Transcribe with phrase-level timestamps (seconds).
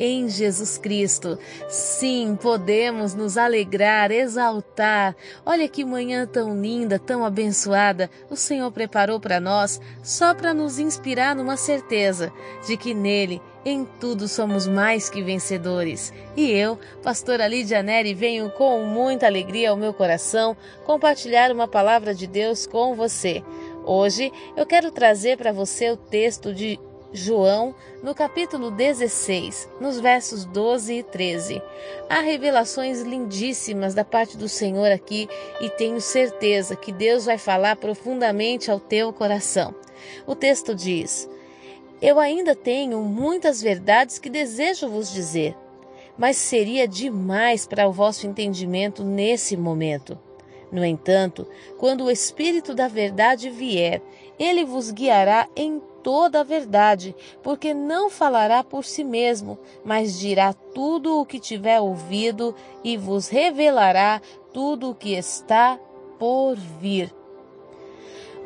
[0.00, 1.38] em Jesus Cristo.
[1.68, 5.14] Sim, podemos nos alegrar, exaltar.
[5.44, 10.78] Olha que manhã tão linda, tão abençoada o Senhor preparou para nós, só para nos
[10.78, 12.32] inspirar numa certeza
[12.66, 16.12] de que nele em tudo somos mais que vencedores.
[16.34, 20.56] E eu, pastora Lídia Neri, venho com muita alegria ao meu coração
[20.86, 23.44] compartilhar uma palavra de Deus com você.
[23.84, 26.78] Hoje eu quero trazer para você o texto de
[27.12, 27.74] João,
[28.04, 31.60] no capítulo 16, nos versos 12 e 13.
[32.08, 35.28] Há revelações lindíssimas da parte do Senhor aqui
[35.60, 39.74] e tenho certeza que Deus vai falar profundamente ao teu coração.
[40.24, 41.28] O texto diz:
[42.00, 45.56] Eu ainda tenho muitas verdades que desejo vos dizer,
[46.16, 50.16] mas seria demais para o vosso entendimento nesse momento.
[50.70, 54.00] No entanto, quando o Espírito da Verdade vier,
[54.40, 60.54] ele vos guiará em toda a verdade, porque não falará por si mesmo, mas dirá
[60.54, 65.78] tudo o que tiver ouvido e vos revelará tudo o que está
[66.18, 67.14] por vir.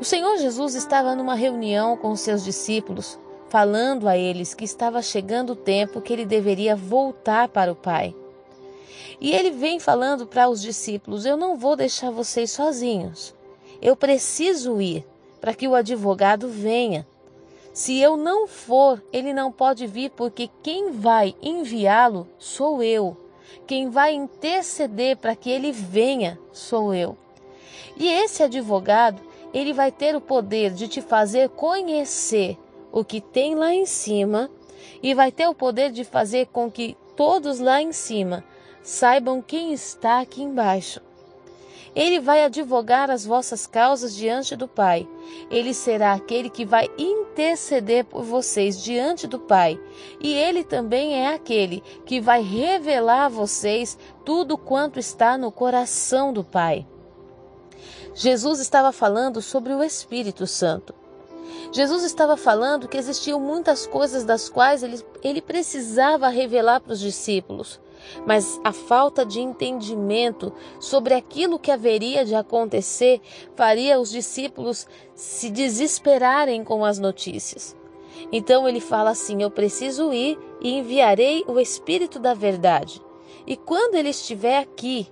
[0.01, 3.17] O Senhor Jesus estava numa reunião com seus discípulos,
[3.48, 8.12] falando a eles que estava chegando o tempo que ele deveria voltar para o Pai.
[9.20, 13.33] E ele vem falando para os discípulos: Eu não vou deixar vocês sozinhos.
[13.81, 15.06] Eu preciso ir
[15.45, 17.06] para que o advogado venha.
[17.70, 23.14] Se eu não for, ele não pode vir, porque quem vai enviá-lo sou eu.
[23.67, 27.14] Quem vai interceder para que ele venha sou eu.
[27.95, 29.20] E esse advogado,
[29.53, 32.56] ele vai ter o poder de te fazer conhecer
[32.91, 34.51] o que tem lá em cima
[35.03, 38.42] e vai ter o poder de fazer com que todos lá em cima
[38.83, 41.03] saibam quem está aqui embaixo.
[41.95, 45.08] Ele vai advogar as vossas causas diante do Pai.
[45.51, 49.80] Ele será aquele que vai interceder por vocês diante do Pai.
[50.20, 56.33] E ele também é aquele que vai revelar a vocês tudo quanto está no coração
[56.33, 56.85] do Pai.
[58.13, 60.95] Jesus estava falando sobre o Espírito Santo.
[61.70, 67.01] Jesus estava falando que existiam muitas coisas das quais ele, ele precisava revelar para os
[67.01, 67.80] discípulos
[68.27, 73.20] mas a falta de entendimento sobre aquilo que haveria de acontecer
[73.55, 77.77] faria os discípulos se desesperarem com as notícias.
[78.33, 83.03] Então ele fala assim: Eu preciso ir e enviarei o Espírito da Verdade.
[83.47, 85.09] E quando ele estiver aqui,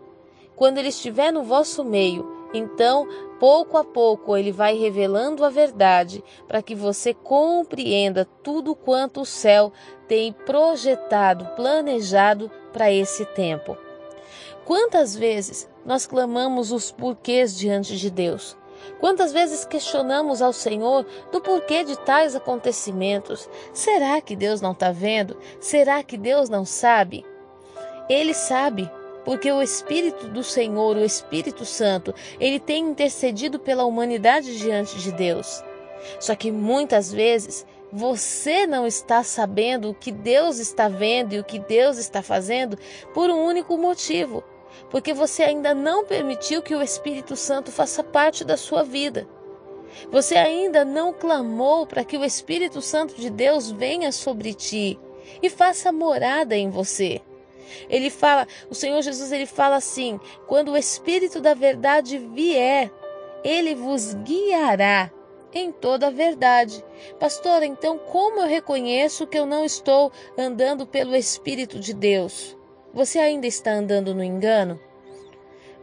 [0.56, 3.08] quando ele estiver no vosso meio, então,
[3.40, 9.26] pouco a pouco, ele vai revelando a verdade para que você compreenda tudo quanto o
[9.26, 9.72] céu
[10.06, 13.76] tem projetado, planejado para esse tempo.
[14.64, 18.56] Quantas vezes nós clamamos os porquês diante de Deus?
[19.00, 23.48] Quantas vezes questionamos ao Senhor do porquê de tais acontecimentos?
[23.72, 25.36] Será que Deus não está vendo?
[25.60, 27.24] Será que Deus não sabe?
[28.08, 28.90] Ele sabe,
[29.24, 35.12] porque o Espírito do Senhor, o Espírito Santo, ele tem intercedido pela humanidade diante de
[35.12, 35.62] Deus.
[36.18, 41.44] Só que muitas vezes você não está sabendo o que Deus está vendo e o
[41.44, 42.78] que Deus está fazendo
[43.12, 44.42] por um único motivo,
[44.90, 49.28] porque você ainda não permitiu que o Espírito Santo faça parte da sua vida.
[50.10, 54.98] Você ainda não clamou para que o Espírito Santo de Deus venha sobre ti
[55.42, 57.20] e faça morada em você.
[57.90, 62.90] Ele fala, o Senhor Jesus ele fala assim: quando o Espírito da verdade vier,
[63.44, 65.10] ele vos guiará
[65.52, 66.84] em toda a verdade.
[67.18, 72.56] Pastor, então como eu reconheço que eu não estou andando pelo Espírito de Deus?
[72.92, 74.78] Você ainda está andando no engano?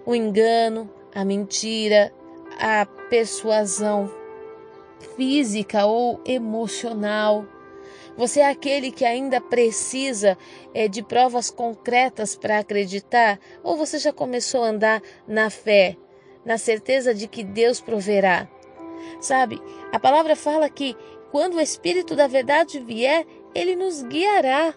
[0.05, 2.13] O engano, a mentira,
[2.59, 4.11] a persuasão
[5.15, 7.45] física ou emocional
[8.19, 10.37] você é aquele que ainda precisa
[10.73, 13.39] é, de provas concretas para acreditar?
[13.63, 15.95] Ou você já começou a andar na fé,
[16.43, 18.45] na certeza de que Deus proverá?
[19.19, 19.61] Sabe,
[19.91, 20.95] a palavra fala que
[21.31, 24.73] quando o Espírito da Verdade vier, ele nos guiará.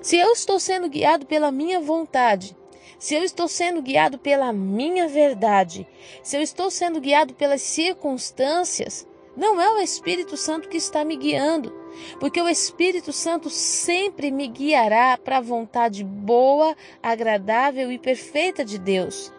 [0.00, 2.56] Se eu estou sendo guiado pela minha vontade,
[2.98, 5.86] se eu estou sendo guiado pela minha verdade,
[6.22, 9.06] se eu estou sendo guiado pelas circunstâncias,
[9.36, 11.72] não é o Espírito Santo que está me guiando,
[12.18, 18.78] porque o Espírito Santo sempre me guiará para a vontade boa, agradável e perfeita de
[18.78, 19.32] Deus.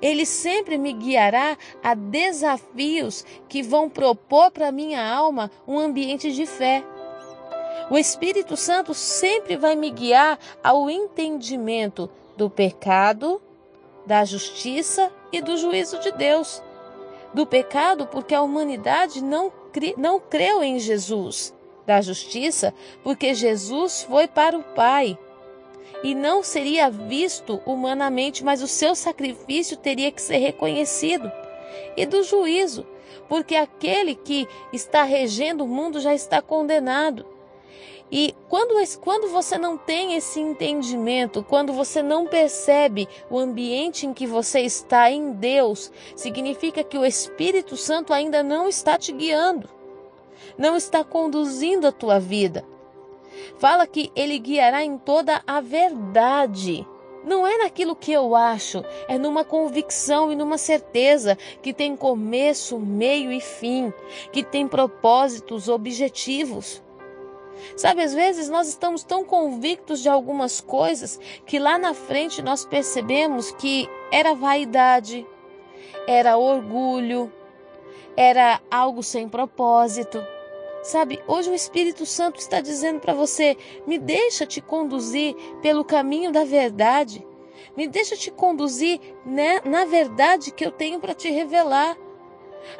[0.00, 6.46] Ele sempre me guiará a desafios que vão propor para minha alma um ambiente de
[6.46, 6.84] fé.
[7.90, 13.42] O Espírito Santo sempre vai me guiar ao entendimento do pecado,
[14.06, 16.62] da justiça e do juízo de Deus.
[17.34, 19.52] Do pecado, porque a humanidade não,
[19.96, 21.54] não creu em Jesus.
[21.86, 22.72] Da justiça,
[23.02, 25.18] porque Jesus foi para o Pai
[26.02, 31.30] e não seria visto humanamente, mas o seu sacrifício teria que ser reconhecido.
[31.96, 32.86] E do juízo,
[33.28, 37.26] porque aquele que está regendo o mundo já está condenado.
[38.12, 44.12] E quando, quando você não tem esse entendimento, quando você não percebe o ambiente em
[44.12, 49.70] que você está em Deus, significa que o Espírito Santo ainda não está te guiando,
[50.58, 52.64] não está conduzindo a tua vida.
[53.58, 56.86] Fala que ele guiará em toda a verdade.
[57.24, 62.78] Não é naquilo que eu acho, é numa convicção e numa certeza que tem começo,
[62.78, 63.92] meio e fim,
[64.32, 66.82] que tem propósitos, objetivos.
[67.76, 72.64] Sabe, às vezes nós estamos tão convictos de algumas coisas que lá na frente nós
[72.64, 75.26] percebemos que era vaidade,
[76.06, 77.30] era orgulho,
[78.16, 80.24] era algo sem propósito.
[80.82, 83.56] Sabe, hoje o Espírito Santo está dizendo para você:
[83.86, 87.26] me deixa te conduzir pelo caminho da verdade.
[87.76, 91.96] Me deixa te conduzir né, na verdade que eu tenho para te revelar.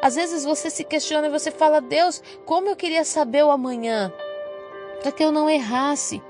[0.01, 4.13] Às vezes você se questiona e você fala: Deus, como eu queria saber o amanhã,
[5.03, 6.23] para que eu não errasse.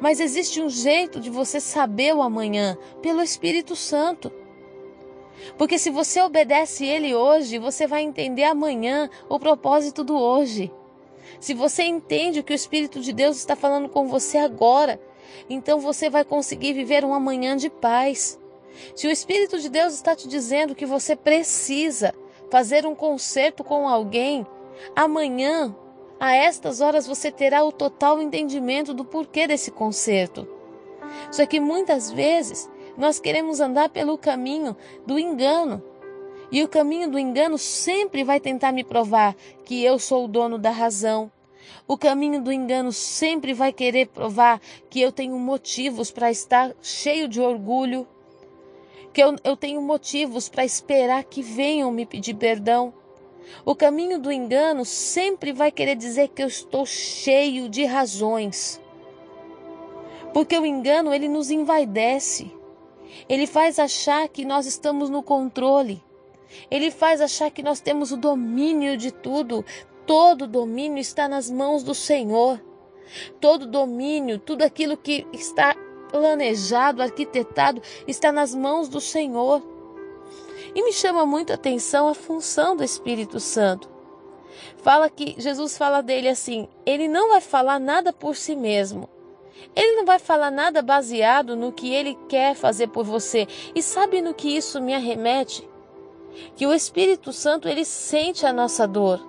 [0.00, 4.32] Mas existe um jeito de você saber o amanhã pelo Espírito Santo.
[5.58, 10.72] Porque se você obedece ele hoje, você vai entender amanhã o propósito do hoje.
[11.40, 15.00] Se você entende o que o Espírito de Deus está falando com você agora,
[15.48, 18.38] então você vai conseguir viver um amanhã de paz.
[18.94, 22.14] Se o Espírito de Deus está te dizendo que você precisa
[22.50, 24.46] fazer um concerto com alguém,
[24.94, 25.74] amanhã,
[26.18, 30.48] a estas horas, você terá o total entendimento do porquê desse concerto.
[31.30, 35.82] Só que muitas vezes nós queremos andar pelo caminho do engano
[36.54, 39.34] e o caminho do engano sempre vai tentar me provar
[39.64, 41.28] que eu sou o dono da razão.
[41.84, 47.26] O caminho do engano sempre vai querer provar que eu tenho motivos para estar cheio
[47.26, 48.06] de orgulho,
[49.12, 52.94] que eu, eu tenho motivos para esperar que venham me pedir perdão.
[53.64, 58.80] O caminho do engano sempre vai querer dizer que eu estou cheio de razões.
[60.32, 62.48] Porque o engano ele nos envaidece.
[63.28, 66.00] Ele faz achar que nós estamos no controle.
[66.70, 69.64] Ele faz achar que nós temos o domínio de tudo.
[70.06, 72.60] Todo domínio está nas mãos do Senhor.
[73.40, 75.74] Todo domínio, tudo aquilo que está
[76.10, 79.62] planejado, arquitetado, está nas mãos do Senhor.
[80.74, 83.88] E me chama muito a atenção a função do Espírito Santo.
[84.78, 89.08] Fala que Jesus fala dele assim: ele não vai falar nada por si mesmo.
[89.74, 93.46] Ele não vai falar nada baseado no que ele quer fazer por você.
[93.74, 95.68] E sabe no que isso me arremete?
[96.56, 99.20] Que o Espírito Santo ele sente a nossa dor.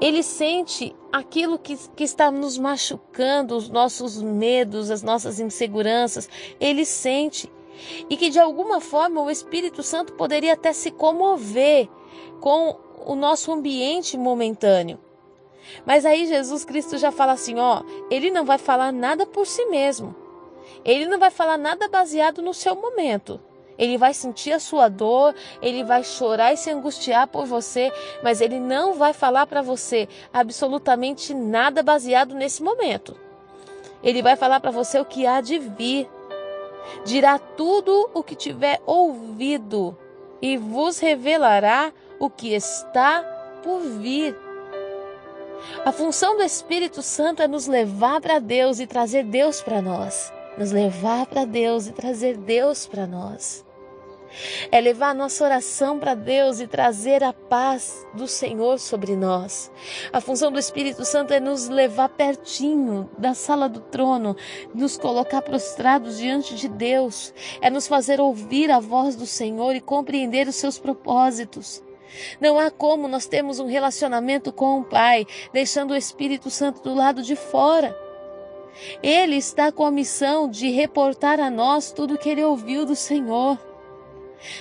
[0.00, 6.28] Ele sente aquilo que, que está nos machucando, os nossos medos, as nossas inseguranças.
[6.60, 7.50] Ele sente.
[8.08, 11.88] E que de alguma forma o Espírito Santo poderia até se comover
[12.40, 14.98] com o nosso ambiente momentâneo.
[15.84, 19.64] Mas aí Jesus Cristo já fala assim: ó, ele não vai falar nada por si
[19.66, 20.14] mesmo.
[20.84, 23.40] Ele não vai falar nada baseado no seu momento.
[23.78, 28.40] Ele vai sentir a sua dor, ele vai chorar e se angustiar por você, mas
[28.40, 33.16] ele não vai falar para você absolutamente nada baseado nesse momento.
[34.02, 36.08] Ele vai falar para você o que há de vir.
[37.04, 39.96] Dirá tudo o que tiver ouvido
[40.40, 43.22] e vos revelará o que está
[43.62, 44.36] por vir.
[45.84, 50.33] A função do Espírito Santo é nos levar para Deus e trazer Deus para nós
[50.58, 53.64] nos levar para Deus e trazer Deus para nós.
[54.70, 59.70] É levar a nossa oração para Deus e trazer a paz do Senhor sobre nós.
[60.12, 64.36] A função do Espírito Santo é nos levar pertinho da sala do trono,
[64.74, 69.80] nos colocar prostrados diante de Deus, é nos fazer ouvir a voz do Senhor e
[69.80, 71.82] compreender os seus propósitos.
[72.40, 76.94] Não há como nós termos um relacionamento com o Pai, deixando o Espírito Santo do
[76.94, 78.03] lado de fora.
[79.02, 82.96] Ele está com a missão de reportar a nós tudo o que ele ouviu do
[82.96, 83.58] Senhor.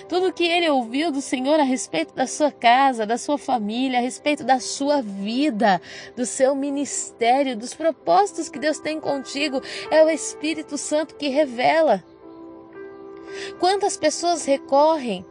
[0.08, 4.00] Tudo o que ele ouviu do Senhor a respeito da sua casa, da sua família,
[4.00, 5.82] a respeito da sua vida,
[6.15, 12.03] do seu ministério, dos propósitos que Deus tem contigo, é o Espírito Santo que revela.
[13.60, 15.25] Quantas pessoas recorrem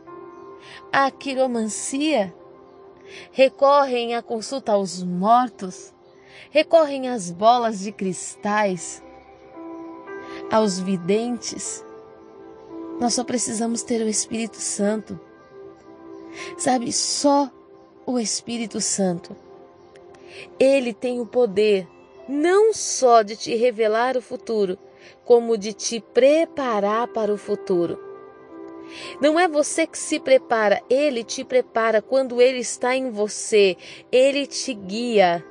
[0.92, 2.34] à quiromancia,
[3.30, 5.94] recorrem à consulta aos mortos,
[6.52, 9.02] recorrem às bolas de cristais,
[10.50, 11.82] aos videntes.
[13.00, 15.18] Nós só precisamos ter o Espírito Santo.
[16.58, 17.50] Sabe, só
[18.04, 19.34] o Espírito Santo.
[20.60, 21.88] Ele tem o poder
[22.28, 24.78] não só de te revelar o futuro,
[25.24, 27.98] como de te preparar para o futuro.
[29.22, 33.74] Não é você que se prepara, ele te prepara quando ele está em você,
[34.10, 35.42] ele te guia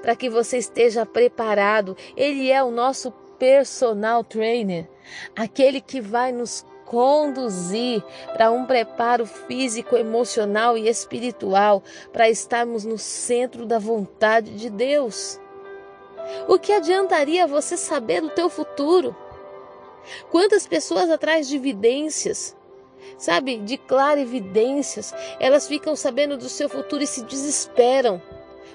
[0.00, 1.96] para que você esteja preparado.
[2.16, 4.88] Ele é o nosso personal trainer,
[5.34, 12.98] aquele que vai nos conduzir para um preparo físico, emocional e espiritual para estarmos no
[12.98, 15.40] centro da vontade de Deus.
[16.46, 19.16] O que adiantaria você saber do teu futuro?
[20.30, 22.56] Quantas pessoas atrás de evidências,
[23.16, 23.80] sabe, de
[24.18, 28.20] evidências, elas ficam sabendo do seu futuro e se desesperam,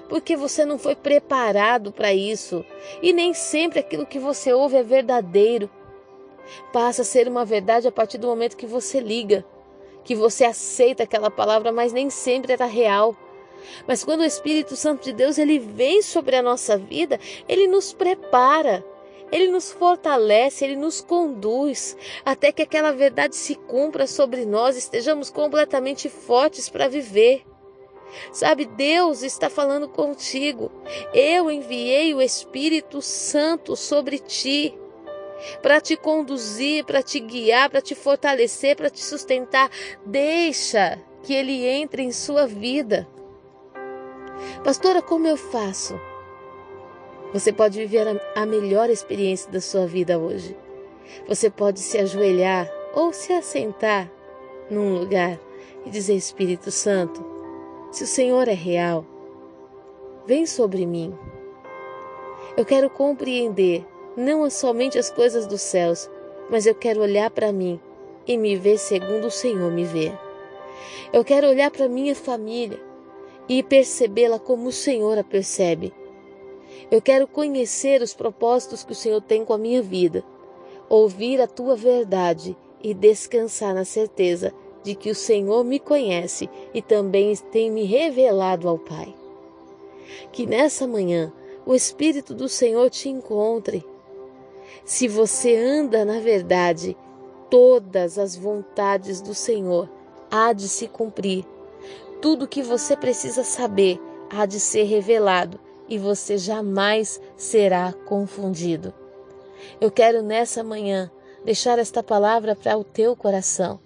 [0.08, 2.64] porque você não foi preparado para isso.
[3.02, 5.70] E nem sempre aquilo que você ouve é verdadeiro.
[6.72, 9.44] Passa a ser uma verdade a partir do momento que você liga,
[10.02, 13.14] que você aceita aquela palavra, mas nem sempre era real.
[13.86, 17.92] Mas quando o Espírito Santo de Deus ele vem sobre a nossa vida, ele nos
[17.92, 18.84] prepara,
[19.30, 25.30] ele nos fortalece, ele nos conduz até que aquela verdade se cumpra sobre nós, estejamos
[25.30, 27.44] completamente fortes para viver.
[28.32, 30.70] Sabe, Deus está falando contigo.
[31.12, 34.76] Eu enviei o Espírito Santo sobre ti
[35.62, 39.70] para te conduzir, para te guiar, para te fortalecer, para te sustentar.
[40.04, 43.06] Deixa que ele entre em sua vida.
[44.64, 45.98] Pastora, como eu faço?
[47.32, 50.56] Você pode viver a melhor experiência da sua vida hoje.
[51.26, 54.10] Você pode se ajoelhar ou se assentar
[54.70, 55.38] num lugar
[55.84, 57.24] e dizer: Espírito Santo,
[57.90, 59.04] se o Senhor é real,
[60.26, 61.16] vem sobre mim.
[62.56, 63.84] Eu quero compreender
[64.16, 66.10] não somente as coisas dos céus,
[66.50, 67.80] mas eu quero olhar para mim
[68.26, 70.12] e me ver segundo o Senhor me vê.
[71.12, 72.78] Eu quero olhar para minha família
[73.48, 75.92] e percebê-la como o Senhor a percebe.
[76.90, 80.22] Eu quero conhecer os propósitos que o Senhor tem com a minha vida,
[80.88, 86.80] ouvir a tua verdade e descansar na certeza de que o Senhor me conhece e
[86.80, 89.14] também tem me revelado ao Pai.
[90.32, 91.32] Que nessa manhã
[91.66, 93.84] o Espírito do Senhor te encontre.
[94.84, 96.96] Se você anda na verdade,
[97.50, 99.88] todas as vontades do Senhor
[100.30, 101.44] há de se cumprir
[102.20, 105.58] tudo o que você precisa saber há de ser revelado
[105.88, 108.92] e você jamais será confundido.
[109.80, 111.10] Eu quero nessa manhã
[111.44, 113.80] deixar esta palavra para o teu coração.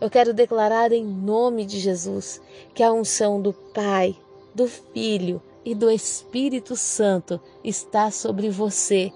[0.00, 2.40] Eu quero declarar em nome de Jesus
[2.74, 4.16] que a unção do Pai,
[4.54, 9.12] do Filho e do Espírito Santo está sobre você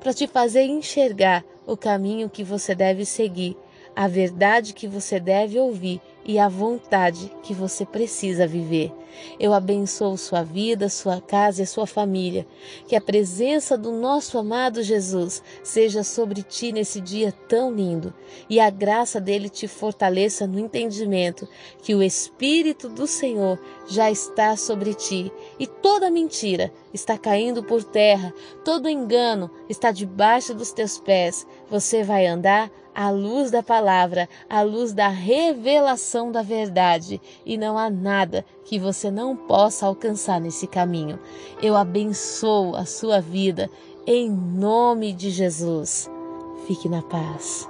[0.00, 3.56] para te fazer enxergar o caminho que você deve seguir,
[3.94, 8.92] a verdade que você deve ouvir e a vontade que você precisa viver.
[9.38, 12.46] Eu abençoo sua vida, sua casa e sua família.
[12.86, 18.12] Que a presença do nosso amado Jesus seja sobre ti nesse dia tão lindo
[18.50, 21.48] e a graça dele te fortaleça no entendimento
[21.82, 27.84] que o Espírito do Senhor já está sobre ti e toda mentira está caindo por
[27.84, 31.46] terra, todo engano está debaixo dos teus pés.
[31.70, 37.76] Você vai andar à luz da palavra, à luz da revelação da verdade, e não
[37.76, 41.18] há nada que você não possa alcançar nesse caminho.
[41.60, 43.68] Eu abençoo a sua vida
[44.06, 46.10] em nome de Jesus.
[46.66, 47.68] Fique na paz.